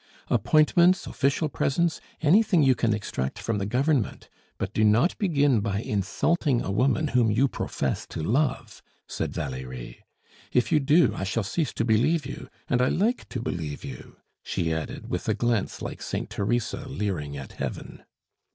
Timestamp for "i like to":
12.81-13.43